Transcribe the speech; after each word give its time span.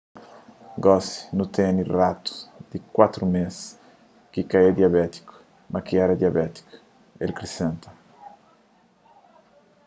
gosi 0.83 1.17
nu 1.35 1.43
tene 1.55 1.81
ratus 1.97 2.37
di 2.71 2.77
4 2.95 3.25
mês 3.35 3.55
ki 4.31 4.41
ka 4.49 4.57
é 4.67 4.69
diabétiku 4.79 5.33
ma 5.71 5.79
ki 5.85 5.93
éra 6.03 6.13
diabétiku 6.21 6.73
el 7.23 7.31
krisenta 7.37 7.89